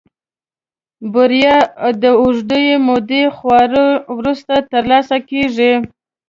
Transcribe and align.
بريا 1.13 1.57
د 2.03 2.05
اوږدې 2.21 2.63
مودې 2.87 3.23
خواريو 3.35 3.87
وروسته 4.17 4.53
ترلاسه 4.71 5.17
کېږي. 5.29 5.73